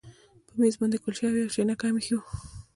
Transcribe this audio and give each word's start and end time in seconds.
په 0.47 0.53
میز 0.59 0.75
باندې 0.79 0.97
کلچې 1.03 1.23
او 1.27 1.35
یو 1.41 1.53
چاینک 1.55 1.79
هم 1.81 1.95
ایښي 1.97 2.13
وو 2.15 2.25